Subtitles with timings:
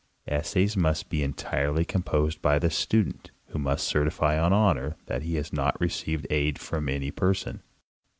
[0.27, 5.35] Essays must be entirely composed by the student, who must certify on honor that he
[5.35, 7.61] has not received aid from any person.